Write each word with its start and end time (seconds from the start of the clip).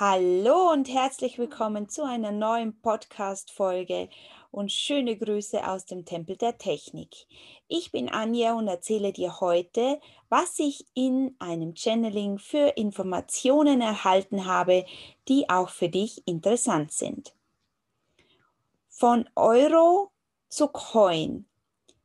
Hallo 0.00 0.72
und 0.72 0.88
herzlich 0.88 1.38
willkommen 1.38 1.88
zu 1.88 2.02
einer 2.02 2.32
neuen 2.32 2.76
Podcast-Folge 2.80 4.08
und 4.50 4.72
schöne 4.72 5.16
Grüße 5.16 5.64
aus 5.64 5.86
dem 5.86 6.04
Tempel 6.04 6.36
der 6.36 6.58
Technik. 6.58 7.28
Ich 7.68 7.92
bin 7.92 8.08
Anja 8.08 8.54
und 8.54 8.66
erzähle 8.66 9.12
dir 9.12 9.38
heute, 9.38 10.00
was 10.28 10.58
ich 10.58 10.84
in 10.94 11.36
einem 11.38 11.76
Channeling 11.76 12.40
für 12.40 12.76
Informationen 12.76 13.80
erhalten 13.80 14.46
habe, 14.46 14.84
die 15.28 15.48
auch 15.48 15.68
für 15.68 15.88
dich 15.88 16.26
interessant 16.26 16.90
sind. 16.90 17.32
Von 18.88 19.30
Euro 19.36 20.10
zu 20.48 20.66
Coin. 20.66 21.46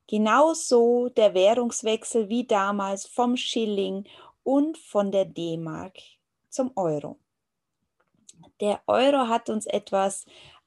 Genauso 0.06 1.10
der 1.10 1.34
Währungswechsel 1.34 2.30
wie 2.30 2.46
damals 2.46 3.08
vom 3.08 3.36
Schilling 3.36 4.08
und 4.44 4.78
von 4.78 5.12
der 5.12 5.26
D-Mark 5.26 5.98
zum 6.50 6.72
Euro 6.76 7.18
der 8.60 8.82
Euro 8.88 9.28
hat 9.28 9.50
uns 9.50 9.66
etwas 9.66 10.26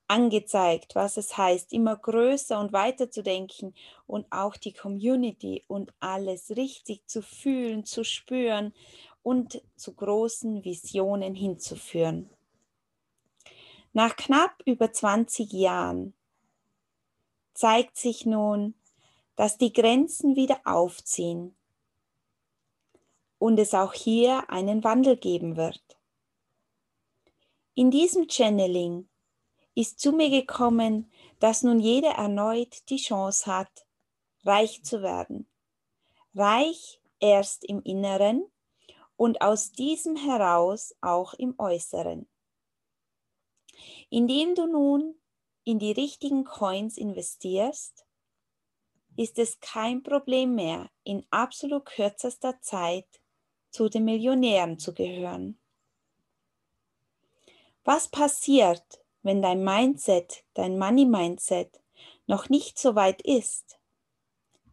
angezeigt, 0.09 0.95
was 0.95 1.17
es 1.17 1.37
heißt, 1.37 1.73
immer 1.73 1.97
größer 1.97 2.59
und 2.61 2.73
weiter 2.73 3.11
zu 3.11 3.23
denken 3.23 3.75
und 4.07 4.27
auch 4.31 4.57
die 4.57 4.73
Community 4.73 5.65
und 5.69 5.93
alles 6.01 6.51
richtig 6.51 7.07
zu 7.07 7.23
fühlen, 7.23 7.85
zu 7.85 8.05
spüren 8.05 8.75
und 9.23 9.63
zu 9.77 9.95
großen 9.95 10.65
Visionen 10.65 11.35
hinzuführen. 11.35 12.29
Nach 13.95 14.17
knapp 14.17 14.63
über 14.65 14.93
20 14.93 15.53
Jahren 15.53 16.15
zeigt 17.55 17.97
sich 17.97 18.27
nun, 18.27 18.75
dass 19.37 19.59
die 19.59 19.73
Grenzen 19.73 20.37
wieder 20.37 20.61
aufziehen 20.65 21.55
und 23.39 23.59
es 23.59 23.75
auch 23.75 23.93
hier 23.93 24.51
einen 24.51 24.85
Wandel 24.85 25.17
geben 25.17 25.57
wird. 25.57 25.83
In 27.75 27.91
diesem 27.91 28.29
Channeling 28.29 29.09
ist 29.75 29.99
zu 29.99 30.13
mir 30.13 30.29
gekommen, 30.29 31.11
dass 31.39 31.63
nun 31.63 31.81
jeder 31.81 32.11
erneut 32.11 32.91
die 32.91 32.99
Chance 32.99 33.47
hat, 33.47 33.87
reich 34.45 34.83
zu 34.83 35.01
werden. 35.01 35.49
Reich 36.35 37.01
erst 37.19 37.65
im 37.65 37.83
Inneren 37.83 38.45
und 39.17 39.41
aus 39.41 39.73
diesem 39.73 40.17
heraus 40.17 40.95
auch 41.01 41.33
im 41.35 41.55
Äußeren. 41.59 42.29
Indem 44.11 44.55
du 44.55 44.67
nun 44.67 45.15
in 45.65 45.79
die 45.79 45.93
richtigen 45.93 46.45
Coins 46.45 46.99
investierst, 46.99 48.05
ist 49.17 49.39
es 49.39 49.61
kein 49.61 50.03
Problem 50.03 50.55
mehr, 50.55 50.91
in 51.05 51.25
absolut 51.31 51.87
kürzester 51.87 52.61
Zeit 52.61 53.07
zu 53.71 53.89
den 53.89 54.05
Millionären 54.05 54.79
zu 54.79 54.93
gehören. 54.93 55.62
Was 57.85 58.09
passiert, 58.09 59.03
wenn 59.23 59.43
dein 59.43 59.65
Mindset, 59.65 60.45
dein 60.55 60.79
Money 60.79 61.05
Mindset 61.05 61.81
noch 62.27 62.49
nicht 62.49 62.79
so 62.79 62.95
weit 62.95 63.23
ist? 63.23 63.79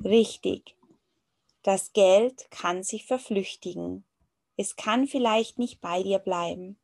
Richtig, 0.04 0.76
das 1.64 1.92
Geld 1.94 2.50
kann 2.52 2.84
sich 2.84 3.06
verflüchtigen. 3.06 4.06
Es 4.58 4.76
kann 4.76 5.08
vielleicht 5.08 5.58
nicht 5.58 5.82
bei 5.82 6.04
dir 6.04 6.20
bleiben. 6.20 6.80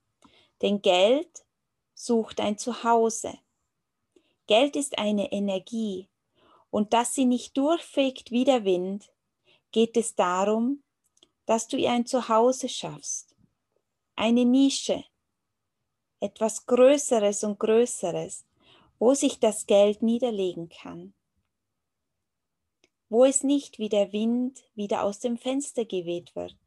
Denn 0.61 0.81
Geld 0.81 1.45
sucht 1.93 2.39
ein 2.39 2.57
Zuhause. 2.57 3.37
Geld 4.47 4.75
ist 4.75 4.97
eine 4.97 5.31
Energie 5.31 6.09
und 6.71 6.93
dass 6.93 7.13
sie 7.13 7.25
nicht 7.25 7.55
durchfegt 7.57 8.31
wie 8.31 8.43
der 8.43 8.65
Wind, 8.65 9.11
geht 9.71 9.95
es 9.95 10.15
darum, 10.15 10.83
dass 11.45 11.67
du 11.67 11.77
ihr 11.77 11.91
ein 11.91 12.05
Zuhause 12.05 12.69
schaffst, 12.69 13.35
eine 14.15 14.45
Nische, 14.45 15.03
etwas 16.19 16.65
Größeres 16.65 17.43
und 17.43 17.59
Größeres, 17.59 18.45
wo 18.99 19.13
sich 19.13 19.39
das 19.39 19.65
Geld 19.65 20.01
niederlegen 20.01 20.69
kann, 20.69 21.13
wo 23.09 23.25
es 23.25 23.43
nicht 23.43 23.79
wie 23.79 23.89
der 23.89 24.11
Wind 24.11 24.63
wieder 24.75 25.03
aus 25.03 25.19
dem 25.19 25.37
Fenster 25.37 25.85
geweht 25.85 26.35
wird. 26.35 26.57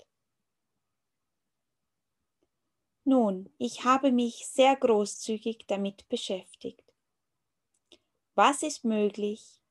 Nun, 3.05 3.51
ich 3.57 3.85
habe 3.85 4.13
mich 4.13 4.47
sehr 4.47 4.77
großzügig 4.77 5.65
damit 5.67 6.07
beschäftigt. 6.11 6.85
Was 8.35 8.63
ist 8.63 8.85
möglich? 8.85 9.63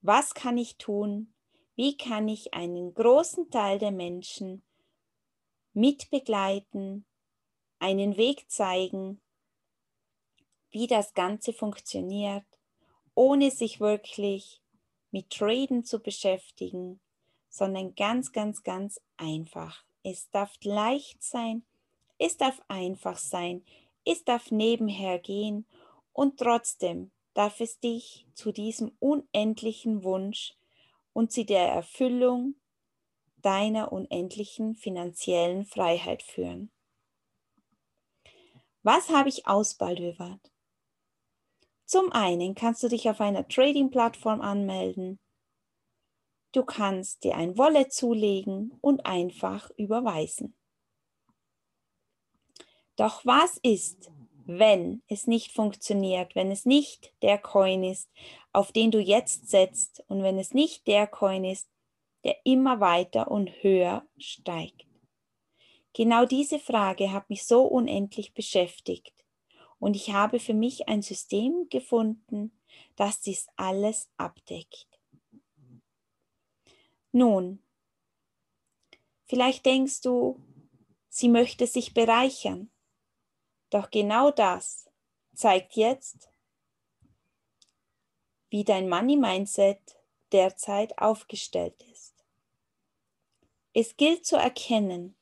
Was 0.00 0.32
kann 0.34 0.56
ich 0.56 0.78
tun? 0.78 1.34
Wie 1.74 1.96
kann 1.96 2.28
ich 2.28 2.54
einen 2.54 2.94
großen 2.94 3.50
Teil 3.50 3.78
der 3.78 3.90
Menschen 3.90 4.62
mitbegleiten, 5.72 7.04
einen 7.82 8.16
Weg 8.16 8.48
zeigen, 8.48 9.20
wie 10.70 10.86
das 10.86 11.14
Ganze 11.14 11.52
funktioniert, 11.52 12.44
ohne 13.16 13.50
sich 13.50 13.80
wirklich 13.80 14.60
mit 15.10 15.30
Traden 15.30 15.84
zu 15.84 15.98
beschäftigen, 15.98 17.00
sondern 17.50 17.96
ganz, 17.96 18.30
ganz, 18.30 18.62
ganz 18.62 19.00
einfach. 19.16 19.84
Es 20.04 20.30
darf 20.30 20.54
leicht 20.62 21.24
sein, 21.24 21.64
es 22.18 22.36
darf 22.36 22.62
einfach 22.68 23.18
sein, 23.18 23.64
es 24.04 24.24
darf 24.24 24.52
nebenher 24.52 25.18
gehen 25.18 25.66
und 26.12 26.38
trotzdem 26.38 27.10
darf 27.34 27.60
es 27.60 27.80
dich 27.80 28.26
zu 28.34 28.52
diesem 28.52 28.92
unendlichen 29.00 30.04
Wunsch 30.04 30.54
und 31.12 31.32
zu 31.32 31.44
der 31.44 31.66
Erfüllung 31.66 32.54
deiner 33.38 33.90
unendlichen 33.90 34.76
finanziellen 34.76 35.66
Freiheit 35.66 36.22
führen. 36.22 36.70
Was 38.82 39.10
habe 39.10 39.28
ich 39.28 39.46
ausbaldowert? 39.46 40.50
Zum 41.84 42.10
einen 42.10 42.54
kannst 42.54 42.82
du 42.82 42.88
dich 42.88 43.08
auf 43.08 43.20
einer 43.20 43.46
Trading-Plattform 43.46 44.40
anmelden. 44.40 45.20
Du 46.52 46.64
kannst 46.64 47.22
dir 47.22 47.36
ein 47.36 47.56
Wallet 47.56 47.92
zulegen 47.92 48.76
und 48.80 49.06
einfach 49.06 49.70
überweisen. 49.76 50.56
Doch 52.96 53.24
was 53.24 53.58
ist, 53.62 54.10
wenn 54.44 55.02
es 55.06 55.26
nicht 55.26 55.52
funktioniert, 55.52 56.34
wenn 56.34 56.50
es 56.50 56.66
nicht 56.66 57.14
der 57.22 57.38
Coin 57.38 57.84
ist, 57.84 58.10
auf 58.52 58.72
den 58.72 58.90
du 58.90 58.98
jetzt 58.98 59.48
setzt 59.48 60.02
und 60.08 60.22
wenn 60.22 60.38
es 60.38 60.52
nicht 60.52 60.86
der 60.86 61.06
Coin 61.06 61.44
ist, 61.44 61.68
der 62.24 62.36
immer 62.44 62.80
weiter 62.80 63.30
und 63.30 63.50
höher 63.62 64.04
steigt? 64.18 64.91
Genau 65.94 66.24
diese 66.24 66.58
Frage 66.58 67.12
hat 67.12 67.28
mich 67.28 67.44
so 67.44 67.64
unendlich 67.64 68.32
beschäftigt 68.32 69.14
und 69.78 69.94
ich 69.94 70.12
habe 70.12 70.38
für 70.38 70.54
mich 70.54 70.88
ein 70.88 71.02
System 71.02 71.68
gefunden, 71.68 72.58
das 72.96 73.20
dies 73.20 73.48
alles 73.56 74.08
abdeckt. 74.16 74.86
Nun, 77.10 77.62
vielleicht 79.26 79.66
denkst 79.66 80.00
du, 80.00 80.40
sie 81.10 81.28
möchte 81.28 81.66
sich 81.66 81.92
bereichern, 81.92 82.70
doch 83.68 83.90
genau 83.90 84.30
das 84.30 84.88
zeigt 85.34 85.76
jetzt, 85.76 86.30
wie 88.48 88.64
dein 88.64 88.88
Money-Mindset 88.88 89.80
derzeit 90.30 90.96
aufgestellt 90.98 91.82
ist. 91.90 92.24
Es 93.74 93.96
gilt 93.96 94.24
zu 94.24 94.36
erkennen, 94.36 95.16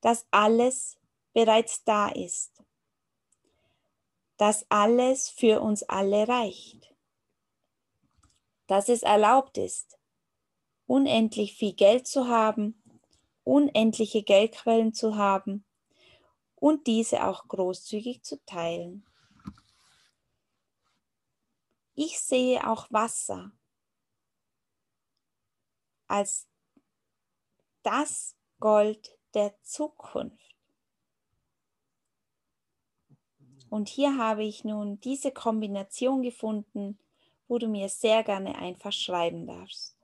dass 0.00 0.26
alles 0.30 0.98
bereits 1.32 1.84
da 1.84 2.08
ist, 2.08 2.62
dass 4.36 4.64
alles 4.70 5.28
für 5.28 5.60
uns 5.60 5.82
alle 5.82 6.26
reicht, 6.26 6.94
dass 8.66 8.88
es 8.88 9.02
erlaubt 9.02 9.58
ist, 9.58 9.98
unendlich 10.86 11.54
viel 11.54 11.74
Geld 11.74 12.06
zu 12.06 12.28
haben, 12.28 12.82
unendliche 13.44 14.22
Geldquellen 14.22 14.94
zu 14.94 15.16
haben 15.16 15.64
und 16.54 16.86
diese 16.86 17.26
auch 17.26 17.48
großzügig 17.48 18.22
zu 18.22 18.44
teilen. 18.44 19.06
Ich 21.94 22.20
sehe 22.20 22.66
auch 22.66 22.90
Wasser 22.90 23.52
als 26.06 26.48
das 27.82 28.36
Gold 28.58 29.19
der 29.34 29.54
Zukunft. 29.62 30.56
Und 33.68 33.88
hier 33.88 34.18
habe 34.18 34.42
ich 34.42 34.64
nun 34.64 35.00
diese 35.00 35.30
Kombination 35.30 36.22
gefunden, 36.22 36.98
wo 37.46 37.58
du 37.58 37.68
mir 37.68 37.88
sehr 37.88 38.22
gerne 38.24 38.56
einfach 38.56 38.92
schreiben 38.92 39.46
darfst. 39.46 39.96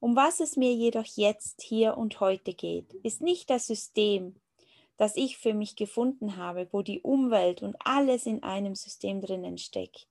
Um 0.00 0.16
was 0.16 0.40
es 0.40 0.56
mir 0.56 0.72
jedoch 0.74 1.06
jetzt, 1.14 1.62
hier 1.62 1.96
und 1.96 2.18
heute 2.18 2.54
geht, 2.54 2.92
ist 3.04 3.20
nicht 3.20 3.50
das 3.50 3.66
System, 3.66 4.34
das 4.96 5.16
ich 5.16 5.38
für 5.38 5.54
mich 5.54 5.76
gefunden 5.76 6.36
habe, 6.36 6.68
wo 6.72 6.82
die 6.82 7.00
Umwelt 7.00 7.62
und 7.62 7.76
alles 7.84 8.26
in 8.26 8.42
einem 8.42 8.74
System 8.74 9.20
drinnen 9.20 9.58
steckt 9.58 10.08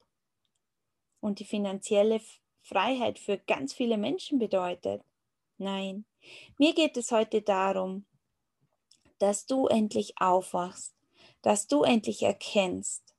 und 1.20 1.40
die 1.40 1.46
finanzielle 1.46 2.22
Freiheit 2.62 3.20
für 3.20 3.38
ganz 3.38 3.74
viele 3.74 3.98
Menschen 3.98 4.40
bedeutet. 4.40 5.04
Nein, 5.58 6.06
mir 6.58 6.74
geht 6.74 6.98
es 6.98 7.12
heute 7.12 7.42
darum, 7.42 8.06
dass 9.22 9.46
du 9.46 9.68
endlich 9.68 10.20
aufwachst, 10.20 10.96
dass 11.44 11.68
du 11.68 11.84
endlich 11.84 12.24
erkennst, 12.24 13.14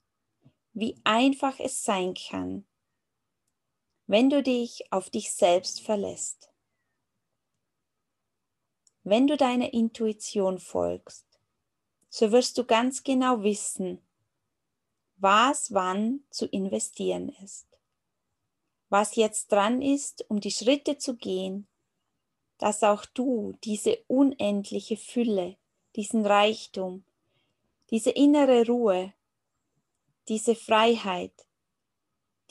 wie 0.73 1.01
einfach 1.05 1.61
es 1.61 1.85
sein 1.85 2.15
kann, 2.15 2.65
wenn 4.07 4.29
du 4.29 4.43
dich 4.43 4.93
auf 4.93 5.11
dich 5.11 5.33
selbst 5.33 5.81
verlässt. 5.81 6.51
Wenn 9.05 9.29
du 9.29 9.37
deiner 9.37 9.73
Intuition 9.73 10.59
folgst, 10.59 11.27
so 12.09 12.33
wirst 12.33 12.59
du 12.59 12.65
ganz 12.65 13.05
genau 13.05 13.43
wissen, 13.45 14.01
was 15.17 15.73
wann 15.73 16.25
zu 16.31 16.47
investieren 16.47 17.29
ist. 17.45 17.67
Was 18.89 19.15
jetzt 19.15 19.53
dran 19.53 19.81
ist, 19.81 20.29
um 20.29 20.41
die 20.41 20.51
Schritte 20.51 20.99
zu 20.99 21.17
gehen, 21.17 21.69
dass 22.59 22.83
auch 22.83 23.05
du 23.07 23.55
diese 23.65 23.99
unendliche 24.09 24.97
Fülle, 24.97 25.57
diesen 25.97 26.27
Reichtum, 26.27 27.05
diese 27.91 28.11
innere 28.11 28.67
Ruhe, 28.67 29.13
diese 30.29 30.55
Freiheit 30.55 31.33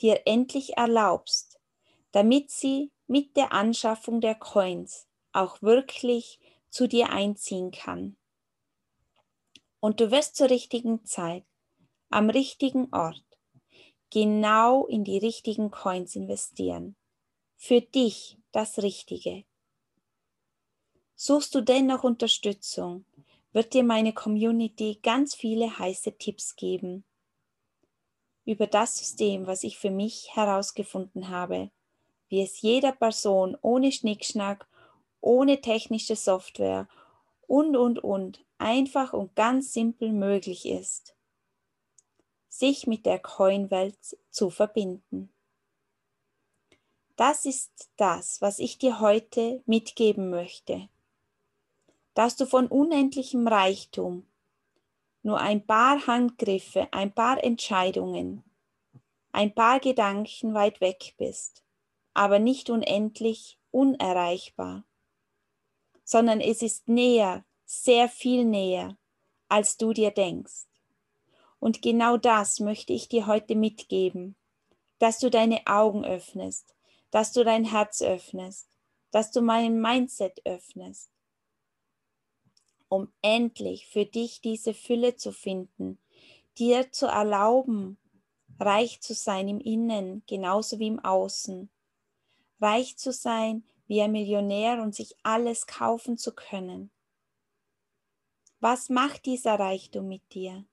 dir 0.00 0.22
endlich 0.26 0.76
erlaubst, 0.76 1.60
damit 2.12 2.50
sie 2.50 2.90
mit 3.06 3.36
der 3.36 3.52
Anschaffung 3.52 4.20
der 4.20 4.34
Coins 4.34 5.06
auch 5.32 5.62
wirklich 5.62 6.38
zu 6.70 6.86
dir 6.86 7.10
einziehen 7.10 7.70
kann. 7.70 8.16
Und 9.80 10.00
du 10.00 10.10
wirst 10.10 10.36
zur 10.36 10.50
richtigen 10.50 11.04
Zeit, 11.04 11.44
am 12.08 12.30
richtigen 12.30 12.92
Ort, 12.92 13.24
genau 14.10 14.86
in 14.86 15.04
die 15.04 15.18
richtigen 15.18 15.70
Coins 15.70 16.14
investieren. 16.14 16.96
Für 17.56 17.80
dich 17.80 18.38
das 18.52 18.78
Richtige. 18.78 19.44
Suchst 21.14 21.54
du 21.54 21.60
dennoch 21.62 22.04
Unterstützung, 22.04 23.04
wird 23.52 23.74
dir 23.74 23.84
meine 23.84 24.12
Community 24.12 24.98
ganz 25.02 25.34
viele 25.34 25.78
heiße 25.78 26.16
Tipps 26.18 26.56
geben 26.56 27.04
über 28.44 28.66
das 28.66 28.96
System, 28.96 29.46
was 29.46 29.62
ich 29.62 29.78
für 29.78 29.90
mich 29.90 30.34
herausgefunden 30.34 31.28
habe, 31.28 31.70
wie 32.28 32.42
es 32.42 32.60
jeder 32.60 32.92
Person 32.92 33.56
ohne 33.60 33.92
Schnickschnack, 33.92 34.66
ohne 35.20 35.60
technische 35.60 36.16
Software 36.16 36.88
und, 37.46 37.76
und, 37.76 38.02
und 38.02 38.44
einfach 38.58 39.12
und 39.12 39.36
ganz 39.36 39.72
simpel 39.72 40.12
möglich 40.12 40.66
ist, 40.66 41.14
sich 42.48 42.86
mit 42.86 43.06
der 43.06 43.20
Coinwelt 43.20 44.18
zu 44.30 44.50
verbinden. 44.50 45.32
Das 47.16 47.44
ist 47.44 47.90
das, 47.96 48.40
was 48.40 48.58
ich 48.58 48.78
dir 48.78 48.98
heute 48.98 49.62
mitgeben 49.66 50.30
möchte 50.30 50.88
dass 52.14 52.36
du 52.36 52.46
von 52.46 52.66
unendlichem 52.66 53.46
Reichtum 53.48 54.26
nur 55.22 55.38
ein 55.38 55.64
paar 55.66 56.06
Handgriffe, 56.06 56.88
ein 56.92 57.14
paar 57.14 57.42
Entscheidungen, 57.42 58.42
ein 59.30 59.54
paar 59.54 59.80
Gedanken 59.80 60.52
weit 60.54 60.80
weg 60.80 61.14
bist, 61.16 61.62
aber 62.12 62.38
nicht 62.38 62.70
unendlich 62.70 63.58
unerreichbar, 63.70 64.84
sondern 66.04 66.40
es 66.40 66.60
ist 66.60 66.88
näher, 66.88 67.44
sehr 67.64 68.08
viel 68.08 68.44
näher, 68.44 68.98
als 69.48 69.76
du 69.76 69.92
dir 69.92 70.10
denkst. 70.10 70.66
Und 71.58 71.80
genau 71.80 72.16
das 72.16 72.58
möchte 72.58 72.92
ich 72.92 73.08
dir 73.08 73.26
heute 73.26 73.54
mitgeben, 73.54 74.34
dass 74.98 75.20
du 75.20 75.30
deine 75.30 75.66
Augen 75.66 76.04
öffnest, 76.04 76.74
dass 77.10 77.32
du 77.32 77.44
dein 77.44 77.64
Herz 77.64 78.02
öffnest, 78.02 78.68
dass 79.12 79.30
du 79.30 79.40
mein 79.40 79.80
Mindset 79.80 80.44
öffnest 80.44 81.11
um 82.92 83.10
endlich 83.22 83.86
für 83.86 84.04
dich 84.04 84.42
diese 84.42 84.74
Fülle 84.74 85.16
zu 85.16 85.32
finden, 85.32 85.98
dir 86.58 86.92
zu 86.92 87.06
erlauben, 87.06 87.96
reich 88.60 89.00
zu 89.00 89.14
sein 89.14 89.48
im 89.48 89.60
Innen 89.60 90.22
genauso 90.26 90.78
wie 90.78 90.88
im 90.88 91.02
Außen, 91.02 91.70
reich 92.60 92.98
zu 92.98 93.10
sein 93.10 93.64
wie 93.86 94.02
ein 94.02 94.12
Millionär 94.12 94.82
und 94.82 94.94
sich 94.94 95.16
alles 95.22 95.66
kaufen 95.66 96.18
zu 96.18 96.34
können. 96.34 96.90
Was 98.60 98.90
macht 98.90 99.24
dieser 99.24 99.58
Reichtum 99.58 100.06
mit 100.06 100.34
dir? 100.34 100.66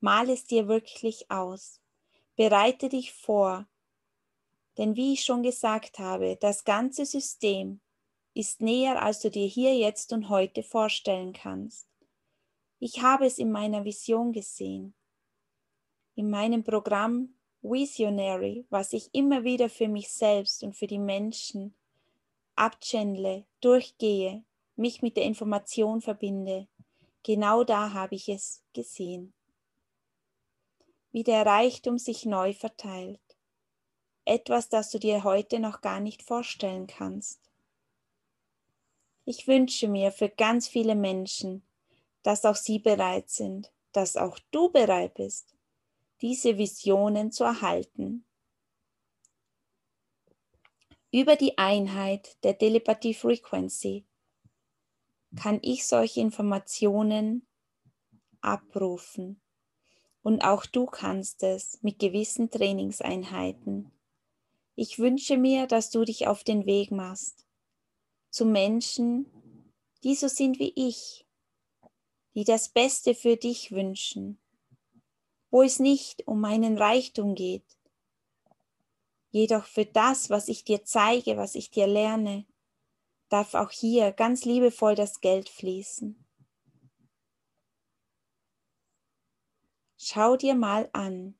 Mal 0.00 0.28
es 0.28 0.46
dir 0.46 0.66
wirklich 0.66 1.30
aus. 1.30 1.80
Bereite 2.34 2.88
dich 2.88 3.12
vor. 3.12 3.68
Denn 4.78 4.96
wie 4.96 5.12
ich 5.12 5.22
schon 5.22 5.44
gesagt 5.44 6.00
habe, 6.00 6.36
das 6.40 6.64
ganze 6.64 7.06
System 7.06 7.80
ist 8.34 8.60
näher, 8.60 9.00
als 9.02 9.20
du 9.20 9.30
dir 9.30 9.46
hier 9.46 9.74
jetzt 9.76 10.12
und 10.12 10.28
heute 10.28 10.62
vorstellen 10.62 11.32
kannst. 11.32 11.86
Ich 12.80 13.00
habe 13.00 13.26
es 13.26 13.38
in 13.38 13.50
meiner 13.50 13.84
Vision 13.84 14.32
gesehen, 14.32 14.94
in 16.16 16.28
meinem 16.28 16.64
Programm 16.64 17.34
Visionary, 17.62 18.66
was 18.68 18.92
ich 18.92 19.08
immer 19.14 19.44
wieder 19.44 19.70
für 19.70 19.88
mich 19.88 20.12
selbst 20.12 20.62
und 20.62 20.74
für 20.74 20.86
die 20.86 20.98
Menschen 20.98 21.74
abchannele, 22.56 23.46
durchgehe, 23.60 24.44
mich 24.76 25.00
mit 25.00 25.16
der 25.16 25.24
Information 25.24 26.00
verbinde. 26.02 26.68
Genau 27.22 27.64
da 27.64 27.92
habe 27.92 28.16
ich 28.16 28.28
es 28.28 28.62
gesehen. 28.74 29.32
Wie 31.10 31.22
der 31.22 31.46
Reichtum 31.46 31.96
sich 31.96 32.26
neu 32.26 32.52
verteilt. 32.52 33.20
Etwas, 34.26 34.68
das 34.68 34.90
du 34.90 34.98
dir 34.98 35.24
heute 35.24 35.58
noch 35.58 35.80
gar 35.80 36.00
nicht 36.00 36.22
vorstellen 36.22 36.86
kannst. 36.86 37.40
Ich 39.24 39.46
wünsche 39.46 39.88
mir 39.88 40.12
für 40.12 40.28
ganz 40.28 40.68
viele 40.68 40.94
Menschen, 40.94 41.62
dass 42.22 42.44
auch 42.44 42.56
sie 42.56 42.78
bereit 42.78 43.30
sind, 43.30 43.72
dass 43.92 44.16
auch 44.16 44.38
du 44.50 44.70
bereit 44.70 45.14
bist, 45.14 45.54
diese 46.20 46.58
Visionen 46.58 47.32
zu 47.32 47.44
erhalten. 47.44 48.24
Über 51.10 51.36
die 51.36 51.58
Einheit 51.58 52.36
der 52.44 52.58
Telepathie 52.58 53.14
Frequency 53.14 54.04
kann 55.36 55.58
ich 55.62 55.86
solche 55.86 56.20
Informationen 56.20 57.46
abrufen. 58.40 59.40
Und 60.22 60.42
auch 60.42 60.66
du 60.66 60.86
kannst 60.86 61.42
es 61.42 61.78
mit 61.82 61.98
gewissen 61.98 62.50
Trainingseinheiten. 62.50 63.92
Ich 64.74 64.98
wünsche 64.98 65.36
mir, 65.36 65.66
dass 65.66 65.90
du 65.90 66.04
dich 66.04 66.26
auf 66.26 66.44
den 66.44 66.66
Weg 66.66 66.90
machst, 66.90 67.43
zu 68.34 68.44
Menschen, 68.44 69.30
die 70.02 70.16
so 70.16 70.26
sind 70.26 70.58
wie 70.58 70.72
ich, 70.74 71.24
die 72.34 72.42
das 72.42 72.68
Beste 72.68 73.14
für 73.14 73.36
dich 73.36 73.70
wünschen, 73.70 74.40
wo 75.52 75.62
es 75.62 75.78
nicht 75.78 76.26
um 76.26 76.40
meinen 76.40 76.76
Reichtum 76.76 77.36
geht, 77.36 77.78
jedoch 79.30 79.66
für 79.66 79.86
das, 79.86 80.30
was 80.30 80.48
ich 80.48 80.64
dir 80.64 80.84
zeige, 80.84 81.36
was 81.36 81.54
ich 81.54 81.70
dir 81.70 81.86
lerne, 81.86 82.44
darf 83.28 83.54
auch 83.54 83.70
hier 83.70 84.10
ganz 84.10 84.44
liebevoll 84.44 84.96
das 84.96 85.20
Geld 85.20 85.48
fließen. 85.48 86.18
Schau 89.96 90.36
dir 90.36 90.56
mal 90.56 90.90
an, 90.92 91.38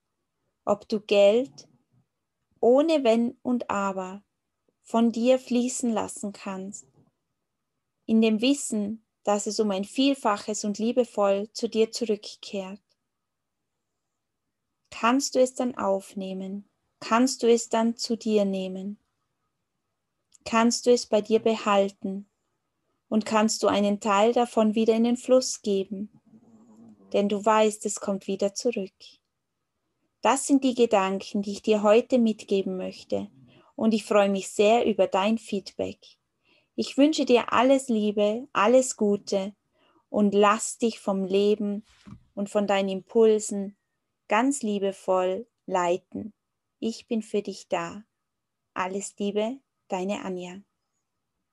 ob 0.64 0.88
du 0.88 1.00
Geld 1.00 1.68
ohne 2.60 3.02
Wenn 3.02 3.36
und 3.42 3.68
Aber 3.68 4.22
von 4.84 5.10
dir 5.10 5.38
fließen 5.38 5.90
lassen 5.90 6.32
kannst, 6.32 6.86
in 8.04 8.20
dem 8.20 8.42
Wissen, 8.42 9.02
dass 9.24 9.46
es 9.46 9.58
um 9.58 9.70
ein 9.70 9.84
Vielfaches 9.84 10.64
und 10.64 10.78
liebevoll 10.78 11.48
zu 11.52 11.68
dir 11.68 11.90
zurückkehrt. 11.90 12.82
Kannst 14.90 15.34
du 15.34 15.40
es 15.40 15.54
dann 15.54 15.76
aufnehmen? 15.76 16.68
Kannst 17.00 17.42
du 17.42 17.50
es 17.50 17.70
dann 17.70 17.96
zu 17.96 18.16
dir 18.16 18.44
nehmen? 18.44 18.98
Kannst 20.44 20.84
du 20.86 20.92
es 20.92 21.06
bei 21.06 21.22
dir 21.22 21.40
behalten? 21.40 22.28
Und 23.08 23.24
kannst 23.24 23.62
du 23.62 23.68
einen 23.68 24.00
Teil 24.00 24.32
davon 24.32 24.74
wieder 24.74 24.94
in 24.94 25.04
den 25.04 25.16
Fluss 25.16 25.62
geben? 25.62 26.10
Denn 27.12 27.28
du 27.28 27.42
weißt, 27.42 27.86
es 27.86 28.00
kommt 28.00 28.26
wieder 28.26 28.54
zurück. 28.54 28.92
Das 30.20 30.46
sind 30.46 30.62
die 30.62 30.74
Gedanken, 30.74 31.42
die 31.42 31.52
ich 31.52 31.62
dir 31.62 31.82
heute 31.82 32.18
mitgeben 32.18 32.76
möchte 32.76 33.30
und 33.76 33.94
ich 33.94 34.04
freue 34.04 34.28
mich 34.28 34.48
sehr 34.48 34.86
über 34.86 35.06
dein 35.06 35.38
Feedback. 35.38 35.98
Ich 36.76 36.96
wünsche 36.96 37.24
dir 37.24 37.52
alles 37.52 37.88
Liebe, 37.88 38.48
alles 38.52 38.96
Gute 38.96 39.54
und 40.08 40.34
lass 40.34 40.78
dich 40.78 41.00
vom 41.00 41.24
Leben 41.24 41.84
und 42.34 42.50
von 42.50 42.66
deinen 42.66 42.88
Impulsen 42.88 43.76
ganz 44.28 44.62
liebevoll 44.62 45.46
leiten. 45.66 46.32
Ich 46.80 47.06
bin 47.06 47.22
für 47.22 47.42
dich 47.42 47.68
da. 47.68 48.04
Alles 48.74 49.14
Liebe, 49.18 49.58
deine 49.88 50.24
Anja. 50.24 50.60